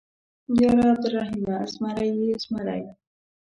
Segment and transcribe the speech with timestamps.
[0.57, 2.83] _ياره عبرالرحيمه، زمری يې زمری.